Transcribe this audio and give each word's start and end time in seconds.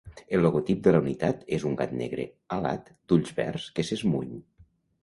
El 0.35 0.39
logotip 0.45 0.79
de 0.87 0.93
la 0.95 1.01
unitat 1.03 1.43
és 1.59 1.67
un 1.73 1.77
gat 1.83 1.95
negre 2.01 2.27
alat 2.59 2.91
d'ulls 3.05 3.39
verds 3.43 3.71
que 3.79 3.89
s'esmuny. 3.93 4.39